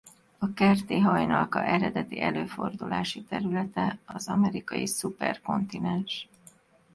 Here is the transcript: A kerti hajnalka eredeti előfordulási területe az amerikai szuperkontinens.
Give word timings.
A 0.37 0.53
kerti 0.53 0.99
hajnalka 0.99 1.63
eredeti 1.63 2.21
előfordulási 2.21 3.23
területe 3.23 3.97
az 4.05 4.27
amerikai 4.27 4.87
szuperkontinens. 4.87 6.27